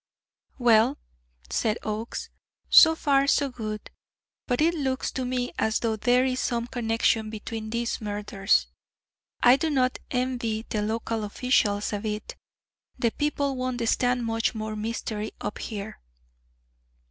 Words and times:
"Well," 0.57 0.97
said 1.51 1.77
Oakes, 1.83 2.31
"so 2.71 2.95
far 2.95 3.27
so 3.27 3.49
good; 3.49 3.91
but 4.47 4.59
it 4.59 4.73
looks 4.73 5.11
to 5.11 5.25
me 5.25 5.51
as 5.59 5.77
though 5.77 5.95
there 5.95 6.25
is 6.25 6.39
some 6.39 6.65
connection 6.65 7.29
between 7.29 7.69
these 7.69 8.01
murders. 8.01 8.65
I 9.43 9.57
do 9.57 9.69
not 9.69 9.99
envy 10.09 10.65
the 10.67 10.81
local 10.81 11.23
officials 11.23 11.93
a 11.93 11.99
bit; 11.99 12.35
the 12.97 13.11
people 13.11 13.55
won't 13.55 13.87
stand 13.87 14.25
much 14.25 14.55
more 14.55 14.75
mystery 14.75 15.33
up 15.39 15.59
here. 15.59 16.01